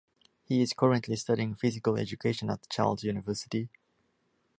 [0.45, 3.69] He is currently studying physical education at Charles University.